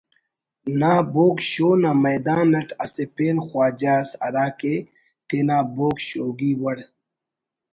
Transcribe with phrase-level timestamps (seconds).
[0.79, 4.75] نا بوگ شوگ نا میدان اٹ اسہ پین خواجہ اس ہراکہ
[5.27, 6.77] تینا بوگ شوگی وڑ